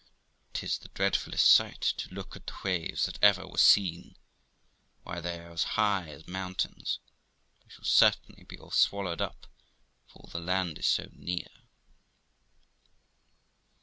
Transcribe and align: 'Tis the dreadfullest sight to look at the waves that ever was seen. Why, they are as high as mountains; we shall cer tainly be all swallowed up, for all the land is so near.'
'Tis 0.53 0.79
the 0.79 0.87
dreadfullest 0.95 1.47
sight 1.47 1.79
to 1.81 2.11
look 2.11 2.35
at 2.35 2.47
the 2.47 2.53
waves 2.63 3.05
that 3.05 3.19
ever 3.21 3.47
was 3.47 3.61
seen. 3.61 4.17
Why, 5.03 5.21
they 5.21 5.37
are 5.39 5.51
as 5.51 5.63
high 5.77 6.09
as 6.09 6.27
mountains; 6.27 6.97
we 7.63 7.69
shall 7.69 7.85
cer 7.85 8.09
tainly 8.13 8.47
be 8.47 8.57
all 8.57 8.71
swallowed 8.71 9.21
up, 9.21 9.45
for 10.07 10.21
all 10.23 10.29
the 10.31 10.39
land 10.39 10.79
is 10.79 10.87
so 10.87 11.07
near.' 11.13 11.45